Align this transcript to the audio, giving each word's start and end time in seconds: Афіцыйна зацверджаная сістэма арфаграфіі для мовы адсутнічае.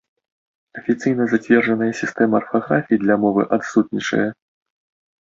Афіцыйна 0.79 1.23
зацверджаная 1.33 1.89
сістэма 2.01 2.35
арфаграфіі 2.41 2.99
для 3.03 3.17
мовы 3.25 3.41
адсутнічае. 3.59 4.23